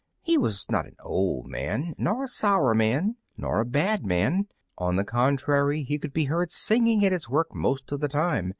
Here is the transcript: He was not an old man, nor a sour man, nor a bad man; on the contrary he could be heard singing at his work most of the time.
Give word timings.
He 0.23 0.35
was 0.35 0.65
not 0.67 0.87
an 0.87 0.95
old 1.03 1.45
man, 1.45 1.93
nor 1.95 2.23
a 2.23 2.27
sour 2.27 2.73
man, 2.73 3.17
nor 3.37 3.59
a 3.59 3.65
bad 3.67 4.03
man; 4.03 4.47
on 4.75 4.95
the 4.95 5.03
contrary 5.05 5.83
he 5.83 5.99
could 5.99 6.11
be 6.11 6.25
heard 6.25 6.49
singing 6.49 7.05
at 7.05 7.11
his 7.11 7.29
work 7.29 7.53
most 7.53 7.91
of 7.91 7.99
the 7.99 8.07
time. 8.07 8.49